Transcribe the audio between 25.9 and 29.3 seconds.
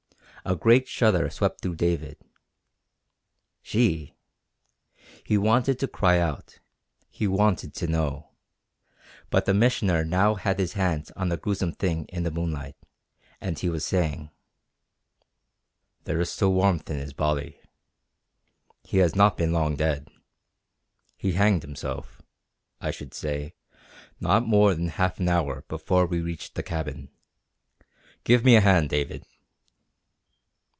we reached the cabin. Give me a hand, David!"